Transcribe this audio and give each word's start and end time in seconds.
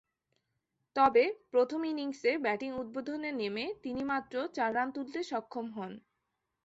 তবে, 0.95 1.23
প্রথম 1.51 1.81
ইনিংসে 1.83 2.31
ব্যাটিং 2.37 2.71
উদ্বোধনে 2.73 3.29
নেমে 3.33 3.65
তিনি 3.83 4.01
মাত্র 4.03 4.35
চার 4.53 4.71
রান 4.75 4.87
তুলতে 4.91 5.19
সক্ষম 5.31 5.65
হন। 5.71 5.91